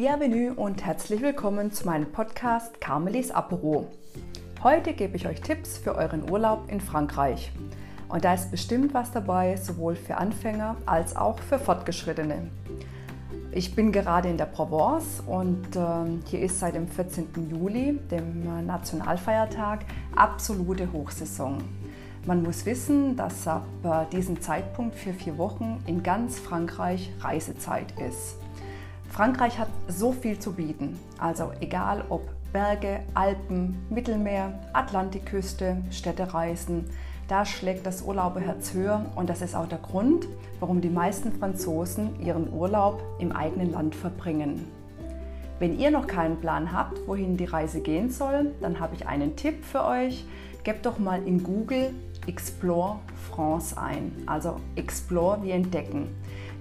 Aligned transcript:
Bienvenue 0.00 0.54
und 0.54 0.86
herzlich 0.86 1.20
willkommen 1.20 1.72
zu 1.72 1.84
meinem 1.84 2.10
Podcast 2.10 2.80
Carmelis 2.80 3.30
Apero. 3.30 3.86
Heute 4.62 4.94
gebe 4.94 5.14
ich 5.14 5.28
euch 5.28 5.42
Tipps 5.42 5.76
für 5.76 5.94
euren 5.94 6.30
Urlaub 6.30 6.72
in 6.72 6.80
Frankreich. 6.80 7.52
Und 8.08 8.24
da 8.24 8.32
ist 8.32 8.50
bestimmt 8.50 8.94
was 8.94 9.12
dabei, 9.12 9.58
sowohl 9.58 9.96
für 9.96 10.16
Anfänger 10.16 10.76
als 10.86 11.16
auch 11.16 11.38
für 11.38 11.58
Fortgeschrittene. 11.58 12.48
Ich 13.52 13.76
bin 13.76 13.92
gerade 13.92 14.30
in 14.30 14.38
der 14.38 14.46
Provence 14.46 15.22
und 15.26 15.76
äh, 15.76 15.80
hier 16.30 16.40
ist 16.40 16.60
seit 16.60 16.76
dem 16.76 16.88
14. 16.88 17.50
Juli, 17.50 18.00
dem 18.10 18.64
Nationalfeiertag, 18.64 19.84
absolute 20.16 20.90
Hochsaison. 20.94 21.58
Man 22.24 22.42
muss 22.42 22.64
wissen, 22.64 23.16
dass 23.16 23.46
ab 23.46 23.66
äh, 23.84 24.06
diesem 24.16 24.40
Zeitpunkt 24.40 24.94
für 24.94 25.12
vier 25.12 25.36
Wochen 25.36 25.82
in 25.84 26.02
ganz 26.02 26.38
Frankreich 26.38 27.12
Reisezeit 27.20 27.92
ist. 28.00 28.36
Frankreich 29.10 29.58
hat 29.58 29.68
so 29.88 30.12
viel 30.12 30.38
zu 30.38 30.52
bieten, 30.52 30.98
also 31.18 31.50
egal 31.60 32.04
ob 32.08 32.22
Berge, 32.52 33.00
Alpen, 33.14 33.76
Mittelmeer, 33.90 34.58
Atlantikküste, 34.72 35.78
Städtereisen, 35.90 36.86
da 37.26 37.44
schlägt 37.44 37.86
das 37.86 38.02
Urlauberherz 38.02 38.72
höher 38.72 39.06
und 39.16 39.28
das 39.28 39.42
ist 39.42 39.54
auch 39.54 39.68
der 39.68 39.78
Grund, 39.78 40.26
warum 40.58 40.80
die 40.80 40.90
meisten 40.90 41.32
Franzosen 41.32 42.20
ihren 42.20 42.52
Urlaub 42.52 43.02
im 43.18 43.32
eigenen 43.32 43.72
Land 43.72 43.94
verbringen. 43.94 44.66
Wenn 45.58 45.78
ihr 45.78 45.90
noch 45.90 46.06
keinen 46.06 46.40
Plan 46.40 46.72
habt, 46.72 47.06
wohin 47.06 47.36
die 47.36 47.44
Reise 47.44 47.80
gehen 47.80 48.10
soll, 48.10 48.54
dann 48.60 48.80
habe 48.80 48.94
ich 48.94 49.06
einen 49.06 49.36
Tipp 49.36 49.64
für 49.64 49.84
euch. 49.84 50.24
Gebt 50.64 50.86
doch 50.86 50.98
mal 50.98 51.22
in 51.26 51.42
Google 51.42 51.94
Explore 52.26 52.98
France 53.30 53.76
ein, 53.76 54.12
also 54.26 54.56
Explore 54.76 55.42
wie 55.42 55.50
entdecken. 55.50 56.08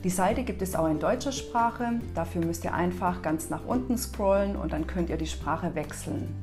Die 0.06 0.10
Seite 0.10 0.44
gibt 0.44 0.62
es 0.62 0.76
auch 0.76 0.88
in 0.88 1.00
deutscher 1.00 1.34
Sprache. 1.34 2.00
Dafür 2.16 2.46
müsst 2.46 2.64
ihr 2.64 2.74
einfach 2.74 3.22
ganz 3.22 3.50
nach 3.50 3.66
unten 3.66 3.98
scrollen 3.98 4.56
und 4.56 4.72
dann 4.72 4.88
könnt 4.88 5.10
ihr 5.10 5.18
die 5.18 5.28
Sprache 5.28 5.76
wechseln. 5.76 6.34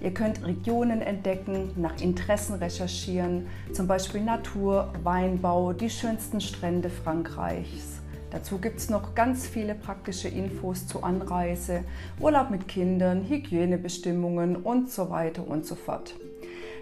Ihr 0.00 0.12
könnt 0.12 0.44
Regionen 0.44 1.00
entdecken, 1.00 1.70
nach 1.76 2.00
Interessen 2.00 2.54
recherchieren, 2.56 3.46
zum 3.72 3.86
Beispiel 3.86 4.20
Natur, 4.20 4.92
Weinbau, 5.04 5.72
die 5.72 5.90
schönsten 5.90 6.40
Strände 6.40 6.90
Frankreichs. 6.90 8.00
Dazu 8.32 8.58
gibt 8.58 8.80
es 8.80 8.90
noch 8.90 9.14
ganz 9.14 9.46
viele 9.46 9.76
praktische 9.76 10.26
Infos 10.26 10.88
zur 10.88 11.04
Anreise, 11.04 11.84
Urlaub 12.18 12.50
mit 12.50 12.66
Kindern, 12.66 13.28
Hygienebestimmungen 13.28 14.56
und 14.56 14.90
so 14.90 15.08
weiter 15.08 15.46
und 15.46 15.64
so 15.64 15.76
fort. 15.76 16.16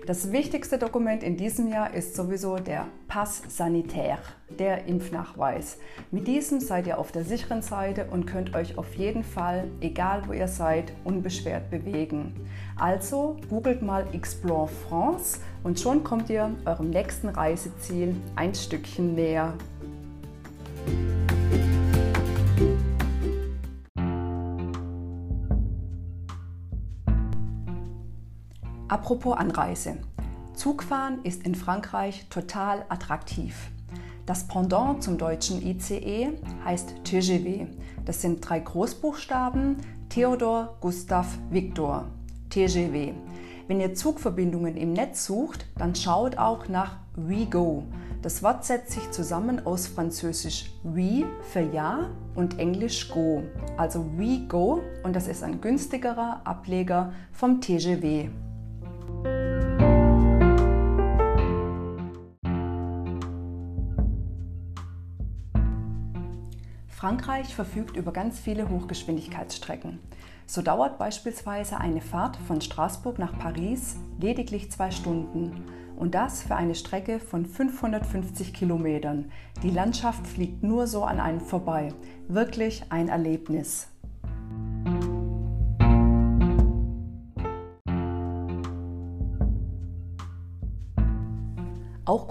Das 0.04 0.32
wichtigste 0.32 0.78
Dokument 0.78 1.22
in 1.22 1.36
diesem 1.36 1.68
Jahr 1.68 1.94
ist 1.94 2.16
sowieso 2.16 2.56
der 2.56 2.88
Pass 3.06 3.40
Sanitaire, 3.46 4.18
der 4.58 4.88
Impfnachweis. 4.88 5.78
Mit 6.10 6.26
diesem 6.26 6.58
seid 6.58 6.88
ihr 6.88 6.98
auf 6.98 7.12
der 7.12 7.22
sicheren 7.22 7.62
Seite 7.62 8.06
und 8.10 8.26
könnt 8.26 8.56
euch 8.56 8.76
auf 8.78 8.94
jeden 8.94 9.22
Fall, 9.22 9.68
egal 9.80 10.24
wo 10.26 10.32
ihr 10.32 10.48
seid, 10.48 10.92
unbeschwert 11.04 11.70
bewegen. 11.70 12.34
Also 12.74 13.36
googelt 13.48 13.80
mal 13.82 14.04
Explore 14.12 14.66
France 14.88 15.38
und 15.62 15.78
schon 15.78 16.02
kommt 16.02 16.28
ihr 16.30 16.50
eurem 16.64 16.90
nächsten 16.90 17.28
Reiseziel 17.28 18.16
ein 18.34 18.56
Stückchen 18.56 19.14
näher. 19.14 19.54
Apropos 29.12 29.36
Anreise. 29.36 29.98
Zugfahren 30.54 31.22
ist 31.22 31.44
in 31.44 31.54
Frankreich 31.54 32.24
total 32.30 32.86
attraktiv. 32.88 33.70
Das 34.24 34.48
Pendant 34.48 35.02
zum 35.02 35.18
deutschen 35.18 35.60
ICE 35.60 36.30
heißt 36.64 37.04
TGV. 37.04 37.66
Das 38.06 38.22
sind 38.22 38.40
drei 38.40 38.60
Großbuchstaben 38.60 39.76
Theodor, 40.08 40.78
Gustav, 40.80 41.26
Viktor. 41.50 42.06
TGV. 42.48 43.12
Wenn 43.68 43.80
ihr 43.80 43.94
Zugverbindungen 43.94 44.78
im 44.78 44.94
Netz 44.94 45.26
sucht, 45.26 45.66
dann 45.76 45.94
schaut 45.94 46.38
auch 46.38 46.68
nach 46.68 46.96
WeGo. 47.14 47.82
Das 48.22 48.42
Wort 48.42 48.64
setzt 48.64 48.92
sich 48.92 49.10
zusammen 49.10 49.66
aus 49.66 49.88
Französisch 49.88 50.70
We 50.84 51.26
für 51.42 51.60
Ja 51.60 52.08
und 52.34 52.58
Englisch 52.58 53.10
Go. 53.10 53.42
Also 53.76 54.06
WeGo 54.16 54.80
und 55.02 55.14
das 55.14 55.28
ist 55.28 55.42
ein 55.42 55.60
günstigerer 55.60 56.40
Ableger 56.44 57.12
vom 57.30 57.60
TGV. 57.60 58.30
Frankreich 67.02 67.52
verfügt 67.52 67.96
über 67.96 68.12
ganz 68.12 68.38
viele 68.38 68.68
Hochgeschwindigkeitsstrecken. 68.68 69.98
So 70.46 70.62
dauert 70.62 70.98
beispielsweise 70.98 71.78
eine 71.78 72.00
Fahrt 72.00 72.36
von 72.46 72.60
Straßburg 72.60 73.18
nach 73.18 73.36
Paris 73.40 73.96
lediglich 74.20 74.70
zwei 74.70 74.92
Stunden. 74.92 75.64
Und 75.96 76.14
das 76.14 76.44
für 76.44 76.54
eine 76.54 76.76
Strecke 76.76 77.18
von 77.18 77.44
550 77.44 78.54
Kilometern. 78.54 79.32
Die 79.64 79.70
Landschaft 79.70 80.24
fliegt 80.28 80.62
nur 80.62 80.86
so 80.86 81.02
an 81.02 81.18
einem 81.18 81.40
vorbei. 81.40 81.92
Wirklich 82.28 82.84
ein 82.90 83.08
Erlebnis. 83.08 83.88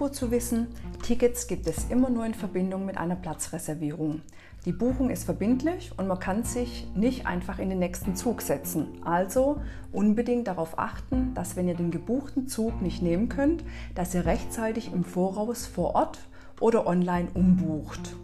Gut 0.01 0.15
zu 0.15 0.31
wissen, 0.31 0.65
Tickets 1.03 1.45
gibt 1.45 1.67
es 1.67 1.85
immer 1.91 2.09
nur 2.09 2.25
in 2.25 2.33
Verbindung 2.33 2.87
mit 2.87 2.97
einer 2.97 3.15
Platzreservierung. 3.15 4.21
Die 4.65 4.71
Buchung 4.71 5.11
ist 5.11 5.25
verbindlich 5.25 5.91
und 5.95 6.07
man 6.07 6.19
kann 6.19 6.43
sich 6.43 6.87
nicht 6.95 7.27
einfach 7.27 7.59
in 7.59 7.69
den 7.69 7.77
nächsten 7.77 8.15
Zug 8.15 8.41
setzen. 8.41 8.87
Also 9.05 9.61
unbedingt 9.91 10.47
darauf 10.47 10.79
achten, 10.79 11.35
dass 11.35 11.55
wenn 11.55 11.67
ihr 11.67 11.75
den 11.75 11.91
gebuchten 11.91 12.47
Zug 12.47 12.81
nicht 12.81 13.03
nehmen 13.03 13.29
könnt, 13.29 13.63
dass 13.93 14.15
ihr 14.15 14.25
rechtzeitig 14.25 14.91
im 14.91 15.03
Voraus 15.03 15.67
vor 15.67 15.93
Ort 15.93 16.17
oder 16.59 16.87
online 16.87 17.27
umbucht. 17.35 18.15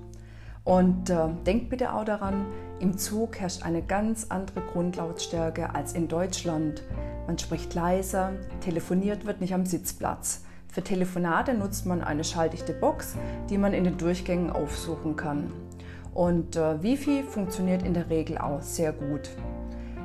Und 0.63 1.11
äh, 1.11 1.27
denkt 1.45 1.69
bitte 1.69 1.94
auch 1.94 2.05
daran, 2.05 2.47
im 2.79 2.97
Zug 2.97 3.39
herrscht 3.39 3.61
eine 3.61 3.83
ganz 3.83 4.25
andere 4.29 4.61
Grundlautstärke 4.61 5.75
als 5.75 5.94
in 5.94 6.07
Deutschland. 6.07 6.81
Man 7.27 7.38
spricht 7.38 7.75
leiser, 7.75 8.31
telefoniert 8.61 9.27
wird 9.27 9.41
nicht 9.41 9.53
am 9.53 9.67
Sitzplatz. 9.67 10.41
Für 10.77 10.83
Telefonate 10.83 11.55
nutzt 11.55 11.88
man 11.88 12.03
eine 12.03 12.23
schalldichte 12.23 12.71
Box, 12.71 13.15
die 13.49 13.57
man 13.57 13.73
in 13.73 13.83
den 13.83 13.97
Durchgängen 13.97 14.51
aufsuchen 14.51 15.15
kann. 15.15 15.51
Und 16.13 16.55
äh, 16.55 16.83
Wifi 16.83 17.23
funktioniert 17.23 17.81
in 17.81 17.95
der 17.95 18.11
Regel 18.11 18.38
auch 18.38 18.61
sehr 18.61 18.93
gut. 18.93 19.31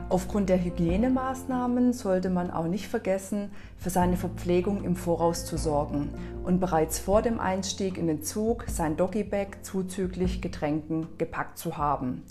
Aufgrund 0.09 0.49
der 0.49 0.65
Hygienemaßnahmen 0.65 1.93
sollte 1.93 2.31
man 2.31 2.51
auch 2.51 2.69
nicht 2.69 2.89
vergessen, 2.89 3.51
für 3.77 3.91
seine 3.91 4.17
Verpflegung 4.17 4.83
im 4.83 4.97
Voraus 4.97 5.45
zu 5.45 5.59
sorgen 5.59 6.09
und 6.43 6.59
bereits 6.59 6.99
vor 6.99 7.21
dem 7.21 7.39
Einstieg 7.39 7.99
in 7.99 8.07
den 8.07 8.23
Zug 8.23 8.65
sein 8.67 8.97
Doggybag 8.97 9.49
zuzüglich 9.61 10.41
Getränken 10.41 11.07
gepackt 11.19 11.59
zu 11.59 11.77
haben. 11.77 12.23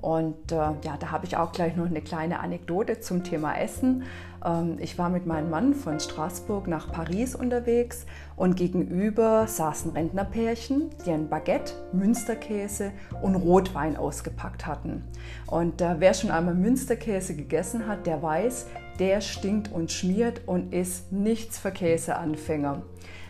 Und 0.00 0.52
äh, 0.52 0.54
ja, 0.54 0.96
da 0.98 1.10
habe 1.10 1.26
ich 1.26 1.36
auch 1.36 1.52
gleich 1.52 1.76
noch 1.76 1.84
eine 1.84 2.00
kleine 2.00 2.40
Anekdote 2.40 3.00
zum 3.00 3.24
Thema 3.24 3.58
Essen. 3.58 4.04
Ähm, 4.44 4.76
ich 4.80 4.98
war 4.98 5.08
mit 5.08 5.26
meinem 5.26 5.50
Mann 5.50 5.74
von 5.74 6.00
Straßburg 6.00 6.66
nach 6.66 6.90
Paris 6.92 7.34
unterwegs 7.34 8.06
und 8.36 8.56
gegenüber 8.56 9.46
saßen 9.46 9.92
Rentnerpärchen, 9.92 10.90
die 11.04 11.10
ein 11.10 11.28
Baguette, 11.28 11.74
Münsterkäse 11.92 12.92
und 13.22 13.34
Rotwein 13.36 13.96
ausgepackt 13.96 14.66
hatten. 14.66 15.04
Und 15.46 15.80
äh, 15.80 15.96
wer 15.98 16.14
schon 16.14 16.30
einmal 16.30 16.54
Münsterkäse 16.54 17.34
gegessen 17.34 17.86
hat, 17.86 18.06
der 18.06 18.22
weiß, 18.22 18.66
der 18.98 19.20
stinkt 19.20 19.72
und 19.72 19.90
schmiert 19.90 20.42
und 20.46 20.72
ist 20.74 21.12
nichts 21.12 21.58
für 21.58 21.70
Käseanfänger. 21.70 22.82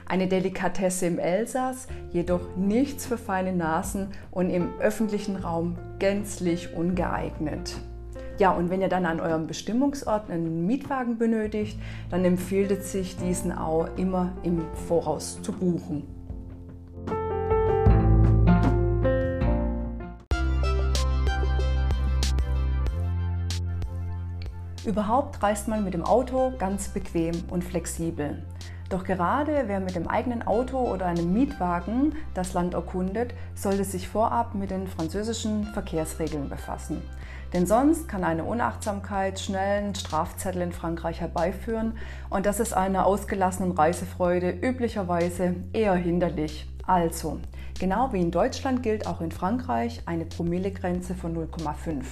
Eine 0.06 0.26
Delikatesse 0.26 1.06
im 1.06 1.20
Elsass, 1.20 1.86
jedoch 2.10 2.56
nichts 2.56 3.06
für 3.06 3.16
feine 3.16 3.52
Nasen 3.52 4.08
und 4.32 4.50
im 4.50 4.80
öffentlichen 4.80 5.36
Raum 5.36 5.78
gänzlich 6.00 6.74
ungeeignet. 6.74 7.76
Ja, 8.40 8.52
und 8.52 8.70
wenn 8.70 8.80
ihr 8.80 8.88
dann 8.88 9.04
an 9.04 9.20
eurem 9.20 9.46
Bestimmungsort 9.46 10.30
einen 10.30 10.64
Mietwagen 10.66 11.18
benötigt, 11.18 11.78
dann 12.08 12.24
empfiehlt 12.24 12.70
es 12.70 12.90
sich, 12.90 13.14
diesen 13.18 13.52
auch 13.52 13.86
immer 13.98 14.32
im 14.42 14.64
Voraus 14.88 15.42
zu 15.42 15.52
buchen. 15.52 16.04
Überhaupt 24.86 25.42
reist 25.42 25.68
man 25.68 25.84
mit 25.84 25.92
dem 25.92 26.02
Auto 26.02 26.54
ganz 26.56 26.88
bequem 26.88 27.34
und 27.50 27.62
flexibel. 27.62 28.42
Doch 28.90 29.04
gerade 29.04 29.64
wer 29.66 29.78
mit 29.78 29.94
dem 29.94 30.08
eigenen 30.08 30.44
Auto 30.44 30.76
oder 30.76 31.06
einem 31.06 31.32
Mietwagen 31.32 32.16
das 32.34 32.54
Land 32.54 32.74
erkundet, 32.74 33.32
sollte 33.54 33.84
sich 33.84 34.08
vorab 34.08 34.56
mit 34.56 34.72
den 34.72 34.88
französischen 34.88 35.64
Verkehrsregeln 35.64 36.48
befassen. 36.48 37.00
Denn 37.52 37.66
sonst 37.66 38.08
kann 38.08 38.24
eine 38.24 38.42
Unachtsamkeit 38.42 39.38
schnell 39.38 39.84
einen 39.84 39.94
Strafzettel 39.94 40.62
in 40.62 40.72
Frankreich 40.72 41.20
herbeiführen 41.20 41.98
und 42.30 42.46
das 42.46 42.58
ist 42.58 42.72
einer 42.72 43.06
ausgelassenen 43.06 43.72
Reisefreude 43.72 44.50
üblicherweise 44.50 45.54
eher 45.72 45.94
hinderlich. 45.94 46.68
Also, 46.84 47.38
genau 47.78 48.12
wie 48.12 48.20
in 48.20 48.32
Deutschland 48.32 48.82
gilt 48.82 49.06
auch 49.06 49.20
in 49.20 49.30
Frankreich 49.30 50.02
eine 50.06 50.24
Promillegrenze 50.24 51.14
von 51.14 51.36
0,5. 51.36 52.02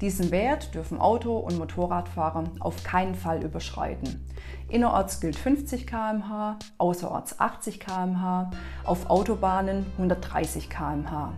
Diesen 0.00 0.30
Wert 0.30 0.74
dürfen 0.74 1.00
Auto- 1.00 1.38
und 1.38 1.58
Motorradfahrer 1.58 2.44
auf 2.60 2.82
keinen 2.84 3.14
Fall 3.14 3.42
überschreiten. 3.42 4.26
Innerorts 4.68 5.20
gilt 5.20 5.36
50 5.36 5.86
km/h, 5.86 6.58
außerorts 6.76 7.40
80 7.40 7.80
km/h, 7.80 8.50
auf 8.84 9.08
Autobahnen 9.08 9.86
130 9.96 10.68
km/h. 10.68 11.32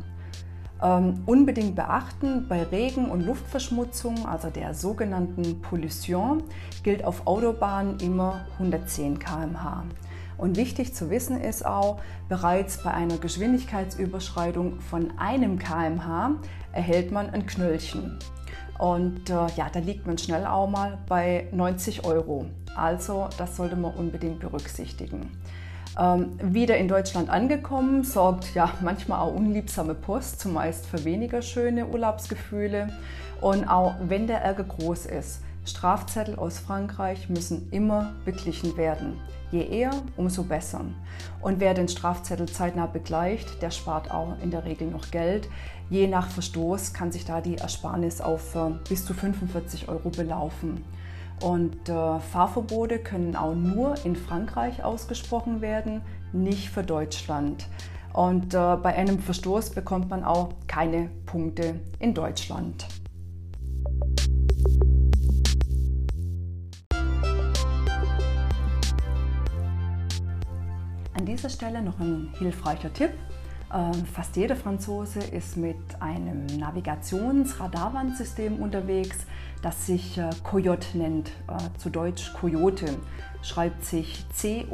Ähm, 0.81 1.23
unbedingt 1.27 1.77
beachten, 1.77 2.47
bei 2.49 2.65
Regen- 2.65 3.11
und 3.11 3.25
Luftverschmutzung, 3.25 4.27
also 4.27 4.51
der 4.51 4.75
sogenannten 4.75 5.61
Pollution, 5.61 6.43
gilt 6.83 7.05
auf 7.05 7.27
Autobahnen 7.27 7.99
immer 8.01 8.47
110 8.59 9.21
km/h. 9.21 9.85
Und 10.37 10.57
wichtig 10.57 10.95
zu 10.95 11.11
wissen 11.11 11.41
ist 11.41 11.67
auch, 11.67 12.01
bereits 12.29 12.83
bei 12.83 12.93
einer 12.93 13.19
Geschwindigkeitsüberschreitung 13.19 14.81
von 14.81 15.19
einem 15.19 15.59
kmh 15.59 16.37
erhält 16.73 17.11
man 17.11 17.31
ein 17.31 17.47
Knöllchen. 17.47 18.19
Und 18.79 19.29
äh, 19.29 19.47
ja, 19.57 19.69
da 19.73 19.81
liegt 19.81 20.07
man 20.07 20.19
schnell 20.19 20.47
auch 20.47 20.69
mal 20.69 20.99
bei 21.09 21.49
90 21.53 22.05
Euro. 22.05 22.47
Also 22.77 23.29
das 23.37 23.57
sollte 23.57 23.77
man 23.77 23.93
unbedingt 23.95 24.39
berücksichtigen. 24.39 25.33
Ähm, 25.99 26.39
wieder 26.41 26.77
in 26.77 26.87
Deutschland 26.87 27.29
angekommen, 27.29 28.05
sorgt 28.05 28.55
ja 28.55 28.73
manchmal 28.81 29.19
auch 29.19 29.35
unliebsame 29.35 29.95
Post, 29.95 30.41
zumeist 30.41 30.87
für 30.87 31.05
weniger 31.05 31.43
schöne 31.43 31.87
Urlaubsgefühle. 31.87 32.93
Und 33.41 33.69
auch 33.69 33.95
wenn 34.01 34.29
der 34.29 34.43
Ärger 34.43 34.65
groß 34.65 35.07
ist, 35.07 35.43
Strafzettel 35.69 36.37
aus 36.37 36.59
Frankreich 36.59 37.29
müssen 37.29 37.69
immer 37.71 38.15
beglichen 38.25 38.77
werden. 38.77 39.21
Je 39.51 39.67
eher, 39.67 39.91
umso 40.17 40.43
besser. 40.43 40.81
Und 41.41 41.61
wer 41.61 41.75
den 41.75 41.89
Strafzettel 41.89 42.49
zeitnah 42.49 42.87
begleicht, 42.87 43.63
der 43.63 43.71
spart 43.71 44.11
auch 44.11 44.37
in 44.43 44.51
der 44.51 44.65
Regel 44.65 44.89
noch 44.89 45.11
Geld. 45.11 45.49
Je 45.89 46.07
nach 46.07 46.29
Verstoß 46.29 46.93
kann 46.93 47.13
sich 47.13 47.25
da 47.25 47.41
die 47.41 47.57
Ersparnis 47.57 48.21
auf 48.21 48.55
äh, 48.55 48.71
bis 48.89 49.05
zu 49.05 49.15
45 49.15 49.89
Euro 49.89 50.11
belaufen. 50.11 50.85
Und 51.41 51.89
äh, 51.89 52.19
Fahrverbote 52.19 52.99
können 52.99 53.37
auch 53.37 53.55
nur 53.55 53.95
in 54.05 54.17
Frankreich 54.17 54.83
ausgesprochen 54.83 55.61
werden, 55.61 56.03
nicht 56.33 56.71
für 56.71 56.83
Deutschland. 56.83 57.69
Und 58.13 58.55
äh, 58.55 58.77
bei 58.77 58.97
einem 58.97 59.19
Verstoß 59.19 59.71
bekommt 59.71 60.11
man 60.11 60.25
auch 60.25 60.51
keine 60.67 61.09
Punkte 61.27 61.79
in 62.01 62.15
Deutschland. 62.15 62.87
Dieser 71.29 71.51
Stelle 71.51 71.83
noch 71.83 72.01
ein 72.01 72.31
hilfreicher 72.39 72.91
Tipp. 72.93 73.11
Ähm, 73.73 74.05
fast 74.07 74.37
jeder 74.37 74.57
Franzose 74.57 75.19
ist 75.19 75.57
mit 75.59 75.77
einem 76.01 76.47
Navigations-Radarwandsystem 76.47 78.57
unterwegs, 78.57 79.19
das 79.61 79.87
sich 79.87 80.17
äh, 80.17 80.31
Coyote 80.43 80.97
nennt, 80.97 81.29
äh, 81.29 81.33
zu 81.77 81.91
Deutsch 81.91 82.33
Coyote, 82.33 82.87
schreibt 83.43 83.85
sich 83.85 84.25
C-O-Y-O-T-E. 84.33 84.71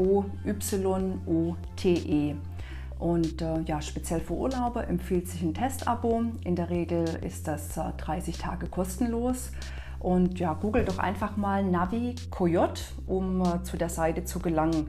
Und 3.00 3.43
äh, 3.43 3.61
ja, 3.62 3.83
speziell 3.83 4.21
für 4.21 4.35
Urlauber 4.35 4.87
empfiehlt 4.87 5.27
sich 5.29 5.43
ein 5.43 5.55
Testabo. 5.55 6.23
In 6.45 6.55
der 6.55 6.71
Regel 6.71 7.05
ist 7.23 7.49
das 7.49 7.75
30 7.75 8.39
Tage 8.39 8.69
kostenlos. 8.69 9.50
Und 9.99 10.39
ja, 10.39 10.53
google 10.53 10.85
doch 10.85 10.99
einfach 10.99 11.37
mal 11.37 11.65
Navi 11.65 12.15
Coyote, 12.31 12.81
um 13.07 13.43
zu 13.65 13.77
der 13.77 13.89
Seite 13.89 14.25
zu 14.25 14.39
gelangen. 14.39 14.89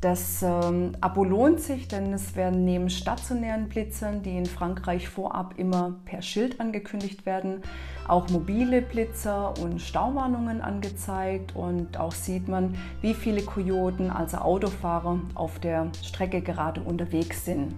Das 0.00 0.42
ähm, 0.42 0.92
Abo 1.00 1.24
lohnt 1.24 1.60
sich, 1.60 1.88
denn 1.88 2.12
es 2.12 2.36
werden 2.36 2.66
neben 2.66 2.90
stationären 2.90 3.70
Blitzern, 3.70 4.22
die 4.22 4.36
in 4.36 4.44
Frankreich 4.44 5.08
vorab 5.08 5.54
immer 5.56 5.94
per 6.04 6.20
Schild 6.20 6.60
angekündigt 6.60 7.24
werden, 7.24 7.62
auch 8.06 8.28
mobile 8.28 8.82
Blitzer 8.82 9.54
und 9.58 9.80
Stauwarnungen 9.80 10.60
angezeigt 10.60 11.56
und 11.56 11.98
auch 11.98 12.12
sieht 12.12 12.46
man, 12.46 12.76
wie 13.00 13.14
viele 13.14 13.40
Kojoten, 13.40 14.10
also 14.10 14.36
Autofahrer, 14.36 15.18
auf 15.34 15.58
der 15.60 15.86
Strecke 16.02 16.42
gerade 16.42 16.82
unterwegs 16.82 17.46
sind. 17.46 17.74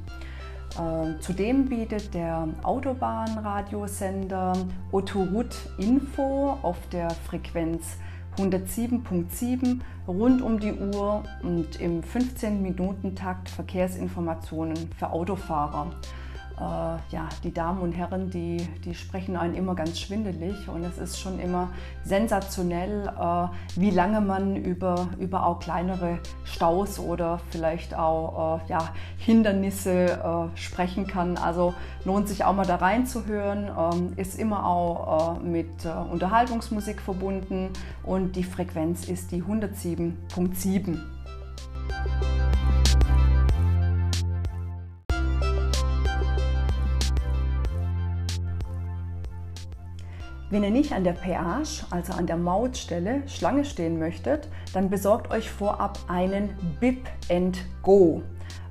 Äh, 0.74 1.18
zudem 1.20 1.66
bietet 1.68 2.12
der 2.14 2.48
Autobahnradiosender 2.64 4.54
Autoroute 4.90 5.56
Info 5.78 6.58
auf 6.62 6.78
der 6.90 7.10
Frequenz 7.10 7.96
107.7 8.38 9.80
rund 10.06 10.42
um 10.42 10.60
die 10.60 10.72
Uhr 10.72 11.24
und 11.42 11.80
im 11.80 12.02
15-Minuten-Takt 12.02 13.48
Verkehrsinformationen 13.48 14.90
für 14.96 15.10
Autofahrer 15.10 15.90
ja, 16.60 17.28
die 17.44 17.52
Damen 17.52 17.80
und 17.80 17.92
Herren, 17.92 18.30
die, 18.30 18.56
die 18.84 18.94
sprechen 18.94 19.36
einen 19.36 19.54
immer 19.54 19.74
ganz 19.74 19.98
schwindelig 20.00 20.68
und 20.68 20.84
es 20.84 20.98
ist 20.98 21.18
schon 21.18 21.38
immer 21.38 21.70
sensationell, 22.04 23.08
äh, 23.08 23.80
wie 23.80 23.90
lange 23.90 24.20
man 24.20 24.56
über, 24.56 25.08
über 25.18 25.46
auch 25.46 25.60
kleinere 25.60 26.18
Staus 26.44 26.98
oder 26.98 27.40
vielleicht 27.50 27.94
auch 27.94 28.60
äh, 28.60 28.70
ja, 28.70 28.78
Hindernisse 29.18 30.50
äh, 30.52 30.56
sprechen 30.56 31.06
kann. 31.06 31.36
Also 31.36 31.74
lohnt 32.04 32.28
sich 32.28 32.44
auch 32.44 32.54
mal 32.54 32.66
da 32.66 32.76
reinzuhören, 32.76 33.70
ähm, 33.78 34.12
ist 34.16 34.38
immer 34.38 34.66
auch 34.66 35.36
äh, 35.36 35.40
mit 35.40 35.84
äh, 35.84 35.88
Unterhaltungsmusik 35.88 37.00
verbunden 37.00 37.70
und 38.02 38.36
die 38.36 38.44
Frequenz 38.44 39.08
ist 39.08 39.30
die 39.32 39.42
107.7. 39.42 40.98
Wenn 50.50 50.64
ihr 50.64 50.70
nicht 50.70 50.94
an 50.94 51.04
der 51.04 51.12
Peage, 51.12 51.84
also 51.90 52.14
an 52.14 52.26
der 52.26 52.38
Mautstelle, 52.38 53.22
Schlange 53.26 53.66
stehen 53.66 53.98
möchtet, 53.98 54.48
dann 54.72 54.88
besorgt 54.88 55.30
euch 55.30 55.50
vorab 55.50 55.98
einen 56.08 56.48
Bip 56.80 57.06
and 57.30 57.58
Go. 57.82 58.22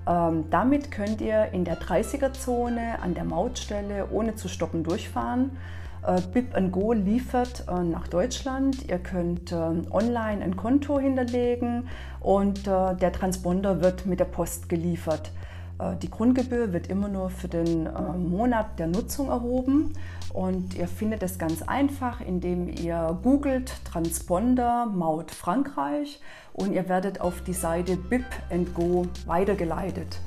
Ähm, 0.07 0.45
damit 0.49 0.89
könnt 0.89 1.21
ihr 1.21 1.49
in 1.51 1.65
der 1.65 1.79
30er-Zone 1.79 2.99
an 2.99 3.13
der 3.13 3.25
Mautstelle 3.25 4.07
ohne 4.09 4.35
zu 4.35 4.47
stoppen 4.47 4.83
durchfahren. 4.83 5.51
Äh, 6.01 6.19
Bip 6.33 6.55
and 6.55 6.71
Go 6.71 6.93
liefert 6.93 7.65
äh, 7.67 7.83
nach 7.83 8.07
Deutschland. 8.07 8.89
Ihr 8.89 8.97
könnt 8.97 9.51
äh, 9.51 9.55
online 9.55 10.43
ein 10.43 10.55
Konto 10.55 10.99
hinterlegen 10.99 11.89
und 12.21 12.67
äh, 12.67 12.95
der 12.95 13.11
Transponder 13.11 13.81
wird 13.81 14.07
mit 14.07 14.19
der 14.19 14.25
Post 14.25 14.67
geliefert. 14.67 15.31
Äh, 15.79 15.95
die 15.97 16.09
Grundgebühr 16.09 16.73
wird 16.73 16.87
immer 16.87 17.07
nur 17.07 17.29
für 17.29 17.47
den 17.47 17.85
äh, 17.85 18.17
Monat 18.17 18.79
der 18.79 18.87
Nutzung 18.87 19.29
erhoben 19.29 19.93
und 20.33 20.75
ihr 20.75 20.87
findet 20.87 21.23
es 21.23 21.39
ganz 21.39 21.61
einfach, 21.61 22.21
indem 22.21 22.69
ihr 22.69 23.17
googelt 23.23 23.73
Transponder 23.85 24.85
Maut 24.85 25.31
Frankreich 25.31 26.19
und 26.53 26.73
ihr 26.73 26.89
werdet 26.89 27.21
auf 27.21 27.41
die 27.41 27.53
Seite 27.53 27.97
Bip 27.97 28.25
Go 28.73 29.07
weitergeleitet. 29.25 30.19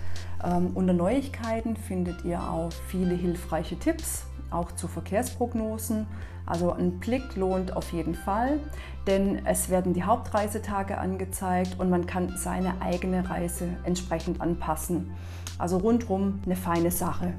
Ähm, 0.43 0.71
unter 0.75 0.93
Neuigkeiten 0.93 1.77
findet 1.77 2.25
ihr 2.25 2.41
auch 2.41 2.73
viele 2.89 3.15
hilfreiche 3.15 3.79
Tipps, 3.79 4.25
auch 4.51 4.73
zu 4.73 4.89
Verkehrsprognosen. 4.89 6.07
Also 6.51 6.73
ein 6.73 6.99
Blick 6.99 7.37
lohnt 7.37 7.77
auf 7.77 7.93
jeden 7.93 8.17
Fall, 8.17 8.59
denn 9.07 9.47
es 9.47 9.71
werden 9.71 9.95
die 9.95 10.03
Hauptreisetage 10.03 10.99
angezeigt 10.99 11.79
und 11.79 11.91
man 11.91 12.07
kann 12.07 12.37
seine 12.37 12.83
eigene 12.83 13.31
Reise 13.31 13.69
entsprechend 13.85 14.41
anpassen. 14.41 15.13
Also 15.59 15.79
rundherum 15.79 16.41
eine 16.45 16.57
feine 16.57 16.91
Sache. 16.91 17.35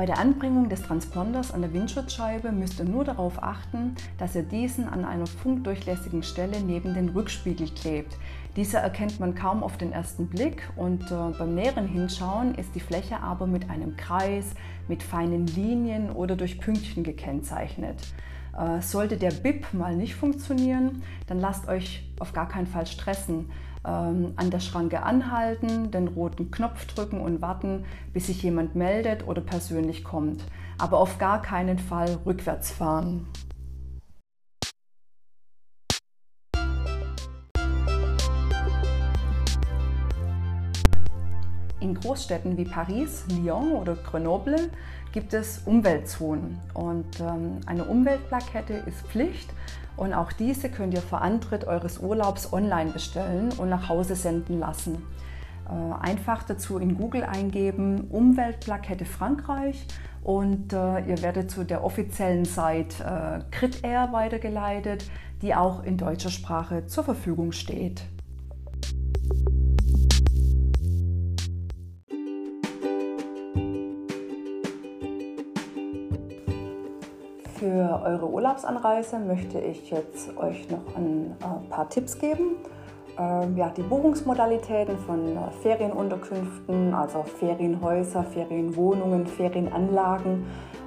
Bei 0.00 0.06
der 0.06 0.18
Anbringung 0.18 0.70
des 0.70 0.80
Transponders 0.80 1.52
an 1.52 1.60
der 1.60 1.74
Windschutzscheibe 1.74 2.52
müsst 2.52 2.78
ihr 2.78 2.86
nur 2.86 3.04
darauf 3.04 3.42
achten, 3.42 3.96
dass 4.16 4.34
ihr 4.34 4.44
diesen 4.44 4.88
an 4.88 5.04
einer 5.04 5.26
funkdurchlässigen 5.26 6.22
Stelle 6.22 6.62
neben 6.62 6.94
den 6.94 7.10
Rückspiegel 7.10 7.68
klebt. 7.68 8.16
Diese 8.56 8.78
erkennt 8.78 9.20
man 9.20 9.34
kaum 9.34 9.62
auf 9.62 9.76
den 9.76 9.92
ersten 9.92 10.26
Blick 10.26 10.62
und 10.74 11.02
äh, 11.10 11.38
beim 11.38 11.54
näheren 11.54 11.86
Hinschauen 11.86 12.54
ist 12.54 12.74
die 12.74 12.80
Fläche 12.80 13.20
aber 13.20 13.46
mit 13.46 13.68
einem 13.68 13.94
Kreis, 13.98 14.54
mit 14.88 15.02
feinen 15.02 15.46
Linien 15.46 16.10
oder 16.10 16.34
durch 16.34 16.58
Pünktchen 16.58 17.04
gekennzeichnet. 17.04 17.98
Äh, 18.58 18.80
sollte 18.80 19.18
der 19.18 19.32
BIP 19.32 19.74
mal 19.74 19.94
nicht 19.94 20.14
funktionieren, 20.14 21.02
dann 21.26 21.40
lasst 21.40 21.68
euch 21.68 22.08
auf 22.18 22.32
gar 22.32 22.48
keinen 22.48 22.66
Fall 22.66 22.86
stressen 22.86 23.50
ähm, 23.86 24.32
an 24.36 24.50
der 24.50 24.60
Schranke 24.60 25.02
anhalten, 25.02 25.90
den 25.90 26.08
roten 26.08 26.50
Knopf 26.50 26.86
drücken 26.86 27.20
und 27.20 27.40
warten, 27.40 27.84
bis 28.12 28.26
sich 28.26 28.42
jemand 28.42 28.74
meldet 28.74 29.26
oder 29.26 29.40
persönlich 29.40 30.04
kommt. 30.04 30.44
Aber 30.78 30.98
auf 30.98 31.18
gar 31.18 31.42
keinen 31.42 31.78
Fall 31.78 32.18
rückwärts 32.26 32.70
fahren. 32.70 33.26
In 41.80 41.94
Großstädten 41.94 42.58
wie 42.58 42.66
Paris, 42.66 43.24
Lyon 43.30 43.72
oder 43.72 43.96
Grenoble 43.96 44.70
gibt 45.12 45.32
es 45.32 45.62
Umweltzonen 45.64 46.58
und 46.74 47.20
ähm, 47.20 47.60
eine 47.64 47.84
Umweltplakette 47.84 48.74
ist 48.74 49.00
Pflicht 49.06 49.48
und 49.96 50.12
auch 50.12 50.30
diese 50.32 50.68
könnt 50.68 50.92
ihr 50.92 51.00
vor 51.00 51.22
Antritt 51.22 51.64
eures 51.64 51.98
Urlaubs 51.98 52.52
online 52.52 52.90
bestellen 52.90 53.48
und 53.56 53.70
nach 53.70 53.88
Hause 53.88 54.14
senden 54.14 54.60
lassen. 54.60 55.02
Äh, 55.70 56.04
einfach 56.06 56.42
dazu 56.42 56.78
in 56.78 56.98
Google 56.98 57.24
eingeben 57.24 58.08
Umweltplakette 58.10 59.06
Frankreich 59.06 59.86
und 60.22 60.74
äh, 60.74 61.00
ihr 61.06 61.22
werdet 61.22 61.50
zu 61.50 61.64
der 61.64 61.82
offiziellen 61.82 62.44
Seite 62.44 63.02
äh, 63.02 63.56
CritAir 63.56 64.12
weitergeleitet, 64.12 65.10
die 65.40 65.54
auch 65.54 65.82
in 65.82 65.96
deutscher 65.96 66.30
Sprache 66.30 66.86
zur 66.86 67.04
Verfügung 67.04 67.52
steht. 67.52 68.02
Eure 78.20 78.30
Urlaubsanreise 78.30 79.18
möchte 79.18 79.58
ich 79.58 79.90
jetzt 79.90 80.36
euch 80.36 80.68
noch 80.70 80.94
ein 80.94 81.34
äh, 81.40 81.68
paar 81.70 81.88
Tipps 81.88 82.18
geben. 82.18 82.56
Ähm, 83.18 83.56
ja, 83.56 83.70
die 83.70 83.82
Buchungsmodalitäten 83.82 84.98
von 84.98 85.36
äh, 85.36 85.50
Ferienunterkünften, 85.62 86.92
also 86.92 87.22
Ferienhäuser, 87.22 88.24
Ferienwohnungen, 88.24 89.26
Ferienanlagen, 89.26 90.44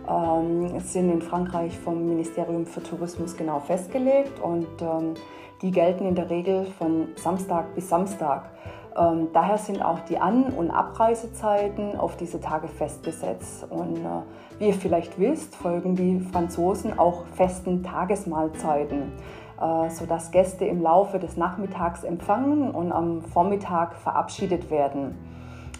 ähm, 0.07 0.79
sind 0.79 1.11
in 1.11 1.21
Frankreich 1.23 1.77
vom 1.79 2.07
Ministerium 2.07 2.67
für 2.67 2.83
Tourismus 2.83 3.35
genau 3.35 3.59
festgelegt 3.59 4.39
und 4.39 4.67
ähm, 4.81 5.15
die 5.63 5.71
gelten 5.71 6.05
in 6.05 6.13
der 6.13 6.29
Regel 6.29 6.65
von 6.77 7.07
Samstag 7.15 7.73
bis 7.73 7.89
Samstag. 7.89 8.51
Ähm, 8.95 9.29
daher 9.33 9.57
sind 9.57 9.83
auch 9.83 10.00
die 10.01 10.19
An- 10.19 10.53
und 10.53 10.71
Abreisezeiten 10.71 11.97
auf 11.97 12.15
diese 12.15 12.39
Tage 12.39 12.67
festgesetzt. 12.67 13.65
Und 13.69 13.97
äh, 13.97 14.59
wie 14.59 14.67
ihr 14.67 14.73
vielleicht 14.73 15.19
wisst, 15.19 15.55
folgen 15.55 15.95
die 15.95 16.19
Franzosen 16.19 16.97
auch 17.00 17.25
festen 17.35 17.83
Tagesmahlzeiten, 17.83 19.12
äh, 19.59 19.89
sodass 19.89 20.31
Gäste 20.31 20.65
im 20.65 20.81
Laufe 20.81 21.19
des 21.19 21.38
Nachmittags 21.38 22.03
empfangen 22.03 22.71
und 22.71 22.91
am 22.91 23.21
Vormittag 23.21 23.95
verabschiedet 23.95 24.69
werden 24.69 25.15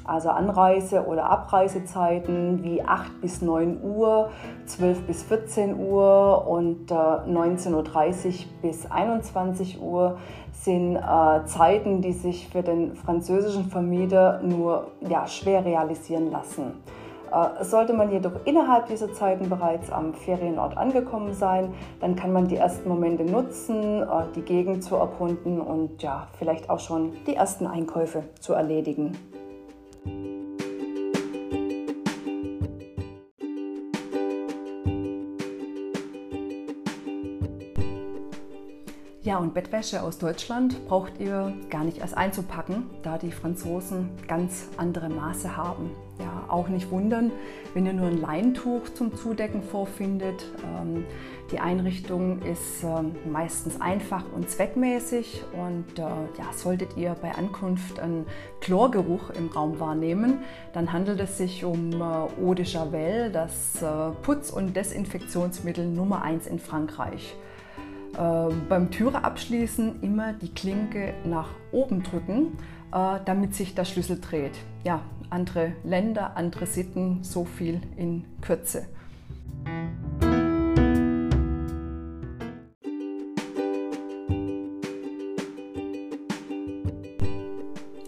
also 0.06 0.30
Anreise- 0.30 1.06
oder 1.06 1.30
Abreisezeiten 1.30 2.64
wie 2.64 2.82
8 2.82 3.22
bis 3.22 3.42
9 3.42 3.82
Uhr, 3.84 4.30
12 4.66 5.02
bis 5.08 5.24
14 5.24 5.80
Uhr 5.80 6.48
und 6.48 6.92
äh, 6.92 6.94
19.30 6.94 7.74
Uhr 7.74 8.34
bis 8.62 8.90
21 8.90 9.82
Uhr 9.82 10.18
sind 10.52 10.96
äh, 10.96 11.46
Zeiten, 11.46 12.02
die 12.02 12.14
sich 12.14 12.48
für 12.50 12.64
den 12.64 12.96
französischen 12.96 13.66
Vermieter 13.66 14.40
nur 14.44 14.88
ja, 15.02 15.28
schwer 15.28 15.66
realisieren 15.66 16.32
lassen. 16.32 16.84
Äh, 17.34 17.64
sollte 17.64 17.94
man 17.94 18.12
jedoch 18.12 18.46
innerhalb 18.46 18.88
dieser 18.88 19.12
Zeiten 19.12 19.50
bereits 19.50 19.92
am 19.92 20.14
Ferienort 20.14 20.78
angekommen 20.78 21.34
sein, 21.34 21.74
dann 22.00 22.16
kann 22.16 22.32
man 22.32 22.48
die 22.48 22.58
ersten 22.58 22.88
Momente 22.88 23.24
nutzen, 23.24 24.04
äh, 24.04 24.06
die 24.36 24.42
Gegend 24.42 24.84
zu 24.84 24.96
erkunden 24.96 25.60
und 25.60 26.04
ja, 26.04 26.28
vielleicht 26.38 26.70
auch 26.70 26.80
schon 26.80 27.14
die 27.26 27.36
ersten 27.36 27.66
Einkäufe 27.66 28.24
zu 28.40 28.54
erledigen. 28.54 29.18
Ja, 39.34 39.40
und 39.40 39.56
Bettwäsche 39.56 40.04
aus 40.04 40.20
Deutschland 40.20 40.88
braucht 40.88 41.20
ihr 41.20 41.56
gar 41.72 41.84
nicht 41.84 41.98
erst 41.98 42.16
einzupacken, 42.16 42.92
da 43.02 43.18
die 43.18 43.32
Franzosen 43.32 44.12
ganz 44.28 44.70
andere 44.78 45.10
Maße 45.10 45.58
haben. 45.58 45.90
Ja, 46.20 46.46
auch 46.50 46.68
nicht 46.68 46.92
wundern, 46.92 47.32
wenn 47.74 47.88
ihr 47.88 47.94
nur 47.94 48.10
ein 48.10 48.22
Leintuch 48.22 48.90
zum 48.94 49.16
Zudecken 49.16 49.64
vorfindet. 49.64 50.46
Ähm, 50.64 51.06
die 51.50 51.60
Einrichtung 51.60 52.44
ist 52.44 52.84
ähm, 52.84 53.16
meistens 53.26 53.82
einfach 53.82 54.24
und 54.36 54.52
zweckmäßig 54.52 55.42
und 55.54 55.98
äh, 55.98 56.04
ja, 56.04 56.54
solltet 56.56 56.96
ihr 56.96 57.16
bei 57.20 57.34
Ankunft 57.34 58.00
einen 58.00 58.28
Chlorgeruch 58.62 59.32
im 59.32 59.48
Raum 59.48 59.80
wahrnehmen, 59.80 60.44
dann 60.74 60.94
handelt 60.94 61.20
es 61.20 61.40
sich 61.40 61.66
um 61.66 61.92
äh, 61.92 62.04
Eau 62.40 62.54
de 62.54 62.66
Javel, 62.66 63.32
das 63.32 63.82
äh, 63.82 64.12
Putz- 64.22 64.52
und 64.52 64.76
Desinfektionsmittel 64.76 65.88
Nummer 65.88 66.22
1 66.22 66.46
in 66.46 66.60
Frankreich. 66.60 67.36
Äh, 68.18 68.54
beim 68.70 68.92
Türe 68.92 69.24
abschließen 69.24 70.04
immer 70.04 70.34
die 70.34 70.54
Klinke 70.54 71.16
nach 71.26 71.50
oben 71.72 72.04
drücken, 72.04 72.58
äh, 72.92 73.20
damit 73.26 73.56
sich 73.56 73.74
der 73.74 73.86
Schlüssel 73.86 74.20
dreht. 74.20 74.54
Ja, 74.84 75.02
andere 75.32 75.74
Länder, 75.84 76.38
andere 76.38 76.68
Sitten, 76.68 77.24
so 77.24 77.46
viel 77.46 77.82
in 77.98 78.26
Kürze. 78.42 78.88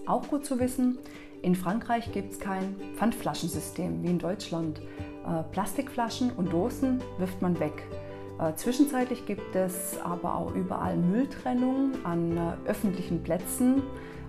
Auch 0.05 0.27
gut 0.27 0.45
zu 0.45 0.59
wissen, 0.59 0.99
in 1.41 1.55
Frankreich 1.55 2.11
gibt 2.11 2.33
es 2.33 2.39
kein 2.39 2.75
Pfandflaschensystem 2.95 4.03
wie 4.03 4.07
in 4.07 4.19
Deutschland. 4.19 4.81
Äh, 5.25 5.41
Plastikflaschen 5.51 6.31
und 6.31 6.53
Dosen 6.53 7.01
wirft 7.17 7.41
man 7.41 7.59
weg. 7.59 7.83
Äh, 8.39 8.53
zwischenzeitlich 8.55 9.25
gibt 9.25 9.55
es 9.55 9.97
aber 10.03 10.35
auch 10.35 10.53
überall 10.53 10.97
Mülltrennung 10.97 11.93
an 12.03 12.37
äh, 12.37 12.69
öffentlichen 12.69 13.23
Plätzen. 13.23 13.83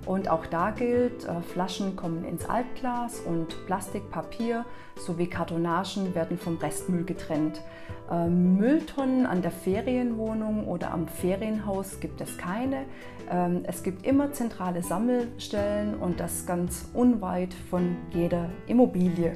Und 0.04 0.30
auch 0.30 0.46
da 0.46 0.70
gilt, 0.70 1.24
äh, 1.24 1.40
Flaschen 1.40 1.96
kommen 1.96 2.24
ins 2.24 2.48
Altglas 2.48 3.18
und 3.18 3.66
Plastik, 3.66 4.08
Papier 4.10 4.64
sowie 4.94 5.26
Kartonagen 5.26 6.14
werden 6.14 6.38
vom 6.38 6.56
Restmüll 6.58 7.04
getrennt. 7.04 7.60
Mülltonnen 8.08 9.26
an 9.26 9.42
der 9.42 9.50
Ferienwohnung 9.50 10.68
oder 10.68 10.92
am 10.92 11.08
Ferienhaus 11.08 11.98
gibt 11.98 12.20
es 12.20 12.38
keine. 12.38 12.84
Ähm, 13.28 13.64
es 13.64 13.82
gibt 13.82 14.06
immer 14.06 14.32
zentrale 14.32 14.80
Sammelstellen 14.84 15.96
und 15.96 16.20
das 16.20 16.46
ganz 16.46 16.88
unweit 16.94 17.52
von 17.52 17.96
jeder 18.12 18.48
Immobilie. 18.68 19.32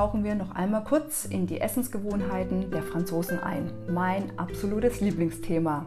Tauchen 0.00 0.24
wir 0.24 0.34
noch 0.34 0.52
einmal 0.52 0.82
kurz 0.82 1.26
in 1.26 1.46
die 1.46 1.60
Essensgewohnheiten 1.60 2.70
der 2.70 2.82
Franzosen 2.82 3.38
ein. 3.38 3.70
Mein 3.86 4.32
absolutes 4.38 5.02
Lieblingsthema. 5.02 5.84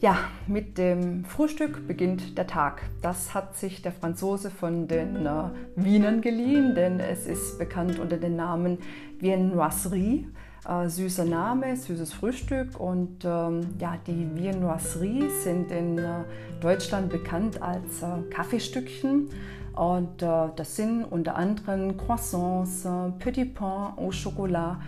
Ja, 0.00 0.18
mit 0.48 0.76
dem 0.76 1.24
Frühstück 1.24 1.86
beginnt 1.86 2.36
der 2.36 2.48
Tag. 2.48 2.82
Das 3.00 3.32
hat 3.32 3.54
sich 3.56 3.80
der 3.80 3.92
Franzose 3.92 4.50
von 4.50 4.88
den 4.88 5.24
äh, 5.24 5.44
Wienern 5.76 6.20
geliehen, 6.20 6.74
denn 6.74 6.98
es 6.98 7.28
ist 7.28 7.60
bekannt 7.60 8.00
unter 8.00 8.16
dem 8.16 8.34
Namen 8.34 8.78
Viennoiserie. 9.20 10.26
Äh, 10.68 10.88
süßer 10.88 11.24
Name, 11.24 11.76
süßes 11.76 12.12
Frühstück 12.12 12.80
und 12.80 13.24
ähm, 13.24 13.60
ja, 13.78 13.98
die 14.04 14.28
Viennoiserie 14.34 15.30
sind 15.30 15.70
in 15.70 15.98
äh, 15.98 16.24
Deutschland 16.60 17.10
bekannt 17.10 17.62
als 17.62 18.02
äh, 18.02 18.28
Kaffeestückchen. 18.30 19.28
Und 19.74 20.22
äh, 20.22 20.48
das 20.56 20.76
sind 20.76 21.04
unter 21.04 21.36
anderem 21.36 21.96
Croissants, 21.96 22.84
äh, 22.84 23.10
Petit 23.18 23.54
Pain 23.54 23.92
au 23.96 24.10
Chocolat, 24.10 24.78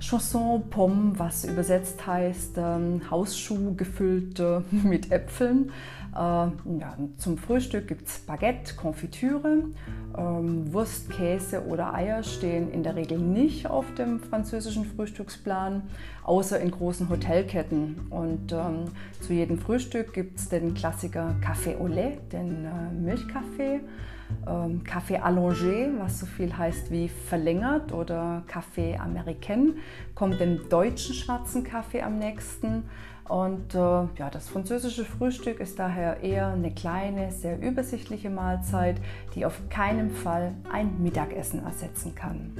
Chanson 0.00 0.62
Pomme, 0.70 1.18
was 1.18 1.44
übersetzt 1.44 2.06
heißt 2.06 2.56
ähm, 2.56 3.02
Hausschuh 3.10 3.74
gefüllt 3.74 4.38
äh, 4.38 4.60
mit 4.70 5.10
Äpfeln. 5.10 5.72
Äh, 6.14 6.18
ja, 6.18 6.96
zum 7.18 7.36
Frühstück 7.36 7.88
gibt 7.88 8.06
es 8.06 8.20
Baguette, 8.20 8.74
Konfitüre. 8.76 9.64
Ähm, 10.16 10.72
Wurst, 10.72 11.10
Käse 11.10 11.66
oder 11.66 11.94
Eier 11.94 12.22
stehen 12.22 12.70
in 12.70 12.84
der 12.84 12.94
Regel 12.94 13.18
nicht 13.18 13.68
auf 13.68 13.92
dem 13.94 14.20
französischen 14.20 14.84
Frühstücksplan, 14.84 15.82
außer 16.22 16.60
in 16.60 16.70
großen 16.70 17.08
Hotelketten. 17.08 18.06
Und 18.10 18.52
ähm, 18.52 18.84
zu 19.20 19.32
jedem 19.32 19.58
Frühstück 19.58 20.12
gibt 20.12 20.38
es 20.38 20.48
den 20.48 20.74
Klassiker 20.74 21.34
Café 21.44 21.76
au 21.78 21.88
lait, 21.88 22.32
den 22.32 22.64
äh, 22.64 22.94
Milchkaffee 22.94 23.80
ähm, 24.46 24.82
Café 24.84 25.20
allongé, 25.22 25.90
was 25.98 26.20
so 26.20 26.26
viel 26.26 26.56
heißt 26.56 26.90
wie 26.90 27.08
verlängert, 27.08 27.92
oder 27.92 28.42
Café 28.48 28.98
américain, 28.98 29.74
kommt 30.14 30.40
dem 30.40 30.68
deutschen 30.68 31.14
schwarzen 31.14 31.64
Kaffee 31.64 32.02
am 32.02 32.18
nächsten. 32.18 32.84
Und 33.28 33.74
äh, 33.74 33.78
ja, 33.78 34.30
das 34.30 34.48
französische 34.48 35.04
Frühstück 35.04 35.60
ist 35.60 35.78
daher 35.78 36.22
eher 36.22 36.48
eine 36.48 36.72
kleine, 36.72 37.30
sehr 37.30 37.60
übersichtliche 37.60 38.30
Mahlzeit, 38.30 38.96
die 39.34 39.44
auf 39.44 39.68
keinen 39.68 40.10
Fall 40.10 40.54
ein 40.72 41.02
Mittagessen 41.02 41.62
ersetzen 41.62 42.14
kann. 42.14 42.52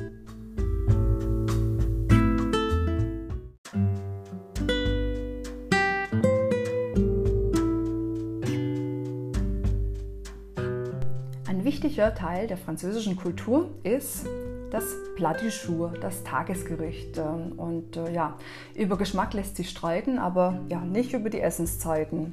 Wichtiger 11.69 12.15
Teil 12.15 12.47
der 12.47 12.57
französischen 12.57 13.15
Kultur 13.15 13.69
ist 13.83 14.27
das 14.71 14.85
Plat 15.17 15.43
du 15.43 15.49
jour, 15.49 15.93
das 16.01 16.25
Tagesgericht. 16.25 17.19
Ähm, 17.19 17.59
und 17.59 17.95
äh, 17.95 18.11
ja, 18.11 18.39
über 18.75 18.97
Geschmack 18.97 19.35
lässt 19.35 19.57
sich 19.57 19.69
streiten, 19.69 20.19
aber 20.19 20.61
ja, 20.71 20.81
nicht 20.81 21.13
über 21.13 21.29
die 21.29 21.43
Essenszeiten. 21.43 22.33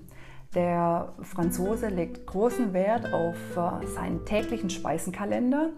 Der 0.54 1.12
Franzose 1.22 1.89
legt 1.89 2.25
großen 2.25 2.72
Wert 2.72 3.12
auf 3.12 3.36
äh, 3.58 3.86
seinen 3.88 4.24
täglichen 4.24 4.70
Speisenkalender, 4.70 5.72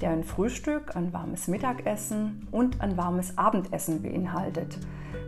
der 0.00 0.10
ein 0.10 0.24
Frühstück, 0.24 0.96
ein 0.96 1.12
warmes 1.12 1.46
Mittagessen 1.46 2.48
und 2.50 2.80
ein 2.80 2.96
warmes 2.96 3.38
Abendessen 3.38 4.02
beinhaltet. 4.02 4.76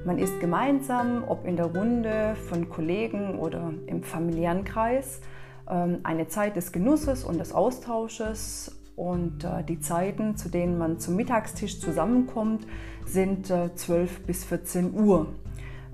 Man 0.05 0.19
isst 0.19 0.41
gemeinsam, 0.41 1.23
ob 1.29 1.47
in 1.47 1.55
der 1.55 1.67
Runde 1.67 2.35
von 2.49 2.69
Kollegen 2.69 3.39
oder 3.39 3.73
im 3.87 4.03
familiären 4.03 4.65
Kreis, 4.65 5.21
eine 5.67 6.29
Zeit 6.29 6.57
des 6.57 6.73
Genusses 6.73 7.25
und 7.25 7.39
des 7.39 7.53
Austausches. 7.53 8.77
Und 8.97 9.45
äh, 9.45 9.63
die 9.63 9.79
Zeiten, 9.79 10.37
zu 10.37 10.49
denen 10.49 10.79
man 10.79 10.99
zum 10.99 11.17
Mittagstisch 11.17 11.81
zusammenkommt, 11.81 12.67
sind 13.05 13.47
12 13.47 13.89
äh, 13.89 14.23
bis 14.27 14.45
14 14.45 14.95
Uhr. 14.95 15.27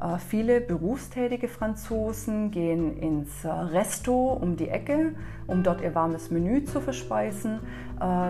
Äh, 0.00 0.18
viele 0.18 0.60
berufstätige 0.60 1.48
Franzosen 1.48 2.52
gehen 2.52 2.96
ins 2.96 3.44
Resto 3.44 4.32
um 4.32 4.56
die 4.56 4.68
Ecke, 4.68 5.16
um 5.48 5.64
dort 5.64 5.82
ihr 5.82 5.96
warmes 5.96 6.30
Menü 6.30 6.64
zu 6.64 6.80
verspeisen. 6.80 7.58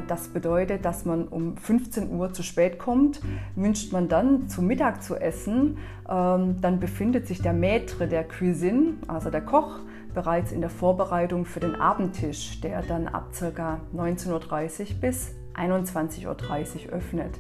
Das 0.07 0.29
bedeutet, 0.29 0.85
dass 0.85 1.07
man 1.07 1.29
um 1.29 1.57
15 1.57 2.11
Uhr 2.11 2.35
zu 2.35 2.43
spät 2.43 2.79
kommt. 2.79 3.23
Wünscht 3.57 3.91
man 3.91 4.07
dann 4.07 4.47
zu 4.47 4.61
Mittag 4.61 5.03
zu 5.03 5.17
essen, 5.17 5.79
ähm, 6.07 6.61
dann 6.61 6.79
befindet 6.79 7.27
sich 7.27 7.41
der 7.41 7.55
Maître 7.55 8.07
der 8.07 8.25
Cuisine, 8.29 8.97
also 9.09 9.31
der 9.31 9.41
Koch, 9.41 9.81
bereits 10.15 10.53
in 10.53 10.61
der 10.61 10.71
Vorbereitung 10.71 11.45
für 11.45 11.61
den 11.61 11.75
Abendtisch, 11.75 12.61
der 12.61 12.83
dann 12.83 13.09
ab 13.09 13.31
ca. 13.39 13.81
19.30 13.95 14.81
Uhr 14.81 15.01
bis 15.01 15.35
21.30 15.55 16.27
Uhr 16.87 16.93
öffnet. 16.93 17.39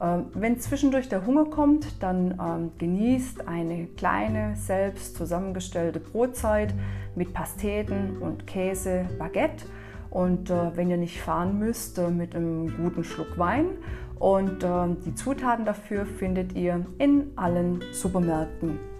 Ähm, 0.00 0.26
wenn 0.34 0.60
zwischendurch 0.60 1.08
der 1.08 1.26
Hunger 1.26 1.46
kommt, 1.46 2.02
dann 2.02 2.38
ähm, 2.40 2.70
genießt 2.78 3.48
eine 3.48 3.86
kleine, 3.86 4.54
selbst 4.56 5.16
zusammengestellte 5.16 5.98
Brotzeit 5.98 6.72
mit 7.16 7.34
Pasteten 7.34 8.18
und 8.18 8.46
Käse, 8.46 9.06
Baguette. 9.18 9.66
Und 10.10 10.50
äh, 10.50 10.76
wenn 10.76 10.90
ihr 10.90 10.96
nicht 10.96 11.20
fahren 11.20 11.58
müsst, 11.58 11.98
äh, 11.98 12.08
mit 12.08 12.34
einem 12.34 12.76
guten 12.76 13.04
Schluck 13.04 13.38
Wein. 13.38 13.66
Und 14.18 14.62
äh, 14.62 14.96
die 15.04 15.14
Zutaten 15.14 15.64
dafür 15.64 16.06
findet 16.06 16.54
ihr 16.54 16.86
in 16.98 17.32
allen 17.36 17.82
Supermärkten. 17.92 18.97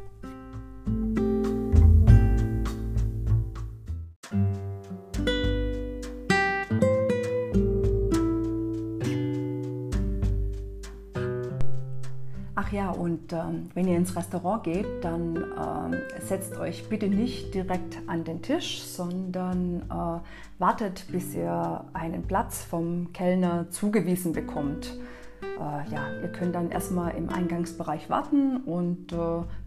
Und 13.31 13.39
ähm, 13.39 13.71
wenn 13.75 13.89
ihr 13.89 13.97
ins 13.97 14.17
Restaurant 14.17 14.65
geht, 14.65 14.87
dann 15.03 15.37
ähm, 15.37 15.97
setzt 16.21 16.57
euch 16.59 16.89
bitte 16.89 17.09
nicht 17.09 17.55
direkt 17.55 17.99
an 18.07 18.25
den 18.25 18.43
Tisch, 18.43 18.83
sondern 18.83 19.83
äh, 19.91 20.61
wartet, 20.61 21.05
bis 21.11 21.35
ihr 21.35 21.85
einen 21.93 22.23
Platz 22.23 22.65
vom 22.65 23.13
Kellner 23.13 23.71
zugewiesen 23.71 24.33
bekommt. 24.33 24.95
Äh, 25.43 25.93
ja, 25.93 26.09
ihr 26.23 26.29
könnt 26.29 26.55
dann 26.55 26.71
erstmal 26.71 27.15
im 27.17 27.29
Eingangsbereich 27.29 28.09
warten 28.09 28.59
und 28.59 29.13
äh, 29.13 29.17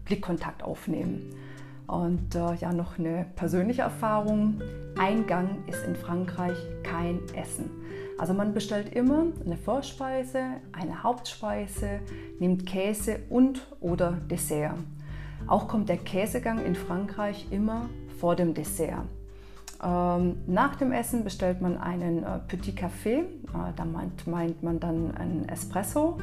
Blickkontakt 0.04 0.62
aufnehmen. 0.62 1.30
Und 1.86 2.34
äh, 2.34 2.54
ja, 2.54 2.72
noch 2.72 2.98
eine 2.98 3.26
persönliche 3.36 3.82
Erfahrung. 3.82 4.60
Eingang 4.98 5.58
ist 5.66 5.84
in 5.86 5.94
Frankreich 5.94 6.56
kein 6.82 7.20
Essen. 7.34 7.70
Also 8.22 8.34
man 8.34 8.54
bestellt 8.54 8.94
immer 8.94 9.24
eine 9.44 9.56
Vorspeise, 9.56 10.38
eine 10.70 11.02
Hauptspeise, 11.02 11.98
nimmt 12.38 12.64
Käse 12.66 13.18
und 13.28 13.66
oder 13.80 14.12
Dessert. 14.12 14.76
Auch 15.48 15.66
kommt 15.66 15.88
der 15.88 15.96
Käsegang 15.96 16.64
in 16.64 16.76
Frankreich 16.76 17.48
immer 17.50 17.88
vor 18.20 18.36
dem 18.36 18.54
Dessert. 18.54 19.06
Ähm, 19.82 20.36
nach 20.46 20.76
dem 20.76 20.92
Essen 20.92 21.24
bestellt 21.24 21.60
man 21.60 21.76
einen 21.78 22.22
äh, 22.22 22.38
Petit 22.46 22.78
Café, 22.78 23.22
äh, 23.22 23.24
da 23.74 23.84
meint, 23.84 24.62
man 24.62 24.78
dann 24.78 25.16
einen 25.16 25.48
Espresso. 25.48 26.18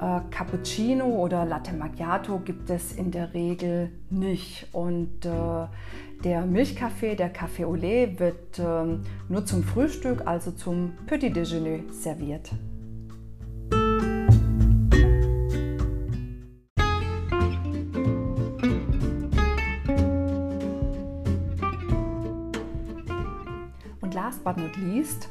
Äh, 0.00 0.20
Cappuccino 0.30 1.04
oder 1.04 1.44
Latte 1.44 1.72
Macchiato 1.72 2.40
gibt 2.40 2.68
es 2.68 2.92
in 2.92 3.10
der 3.10 3.32
Regel 3.32 3.90
nicht. 4.10 4.66
Und 4.72 5.24
äh, 5.24 5.66
der 6.24 6.46
Milchkaffee, 6.46 7.14
der 7.14 7.32
Café 7.32 7.64
au 7.64 7.74
lait, 7.74 8.18
wird 8.18 8.58
äh, 8.58 8.98
nur 9.28 9.46
zum 9.46 9.62
Frühstück, 9.62 10.26
also 10.26 10.50
zum 10.50 10.94
Petit 11.06 11.36
Déjeuner 11.36 11.80
serviert. 11.92 12.50
Und 24.00 24.14
last 24.14 24.42
but 24.42 24.56
not 24.56 24.76
least, 24.76 25.28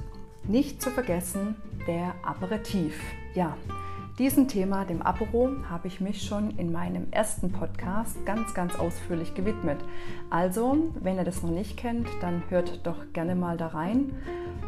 nicht 0.48 0.82
zu 0.82 0.90
vergessen, 0.90 1.56
der 1.86 2.16
Aperitif. 2.24 2.98
Ja, 3.34 3.58
diesem 4.20 4.48
Thema, 4.48 4.86
dem 4.86 5.02
Apero, 5.02 5.50
habe 5.70 5.88
ich 5.88 6.00
mich 6.00 6.22
schon 6.22 6.52
in 6.58 6.72
meinem 6.72 7.08
ersten 7.12 7.52
Podcast 7.52 8.24
ganz, 8.26 8.54
ganz 8.54 8.76
ausführlich 8.76 9.34
gewidmet. 9.34 9.78
Also, 10.30 10.92
wenn 11.02 11.18
ihr 11.18 11.24
das 11.24 11.42
noch 11.42 11.50
nicht 11.50 11.78
kennt, 11.78 12.08
dann 12.22 12.44
hört 12.50 12.86
doch 12.86 13.12
gerne 13.14 13.36
mal 13.36 13.58
da 13.58 13.68
rein. 13.68 14.14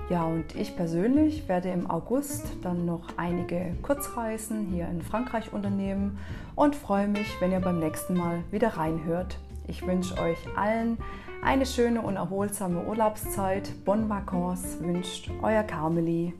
Ja, 0.09 0.25
und 0.25 0.55
ich 0.55 0.75
persönlich 0.75 1.47
werde 1.47 1.69
im 1.69 1.89
August 1.89 2.45
dann 2.61 2.85
noch 2.85 3.07
einige 3.17 3.75
Kurzreisen 3.81 4.67
hier 4.67 4.87
in 4.87 5.01
Frankreich 5.01 5.53
unternehmen 5.53 6.17
und 6.55 6.75
freue 6.75 7.07
mich, 7.07 7.27
wenn 7.39 7.51
ihr 7.51 7.59
beim 7.59 7.79
nächsten 7.79 8.15
Mal 8.15 8.43
wieder 8.51 8.77
reinhört. 8.77 9.39
Ich 9.67 9.85
wünsche 9.85 10.17
euch 10.19 10.37
allen 10.55 10.97
eine 11.43 11.65
schöne 11.65 12.01
und 12.01 12.15
erholsame 12.15 12.83
Urlaubszeit. 12.85 13.85
Bonne 13.85 14.09
Vacances 14.09 14.81
wünscht 14.81 15.29
euer 15.41 15.63
Carmeli. 15.63 16.33